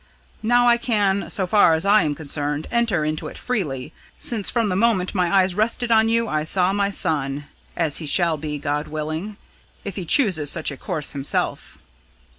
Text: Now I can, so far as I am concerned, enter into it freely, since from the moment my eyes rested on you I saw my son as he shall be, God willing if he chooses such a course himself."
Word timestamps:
Now 0.41 0.67
I 0.67 0.77
can, 0.77 1.29
so 1.29 1.45
far 1.45 1.75
as 1.75 1.85
I 1.85 2.01
am 2.01 2.15
concerned, 2.15 2.65
enter 2.71 3.05
into 3.05 3.27
it 3.27 3.37
freely, 3.37 3.93
since 4.17 4.49
from 4.49 4.69
the 4.69 4.75
moment 4.75 5.13
my 5.13 5.31
eyes 5.31 5.53
rested 5.53 5.91
on 5.91 6.09
you 6.09 6.27
I 6.27 6.43
saw 6.43 6.73
my 6.73 6.89
son 6.89 7.45
as 7.77 7.97
he 7.97 8.07
shall 8.07 8.35
be, 8.37 8.57
God 8.57 8.87
willing 8.87 9.37
if 9.85 9.97
he 9.97 10.05
chooses 10.05 10.49
such 10.49 10.71
a 10.71 10.75
course 10.77 11.11
himself." 11.11 11.77